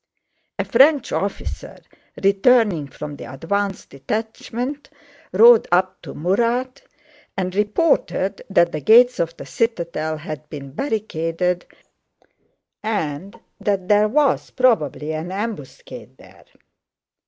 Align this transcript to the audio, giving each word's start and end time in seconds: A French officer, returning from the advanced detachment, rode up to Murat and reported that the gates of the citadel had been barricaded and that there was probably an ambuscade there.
A 0.57 0.65
French 0.65 1.11
officer, 1.11 1.77
returning 2.23 2.87
from 2.87 3.17
the 3.17 3.31
advanced 3.31 3.91
detachment, 3.91 4.89
rode 5.31 5.67
up 5.71 6.01
to 6.01 6.15
Murat 6.15 6.81
and 7.37 7.53
reported 7.53 8.41
that 8.49 8.71
the 8.71 8.81
gates 8.81 9.19
of 9.19 9.37
the 9.37 9.45
citadel 9.45 10.17
had 10.17 10.49
been 10.49 10.71
barricaded 10.71 11.67
and 12.81 13.39
that 13.59 13.89
there 13.89 14.07
was 14.07 14.49
probably 14.49 15.13
an 15.13 15.31
ambuscade 15.31 16.17
there. 16.17 16.45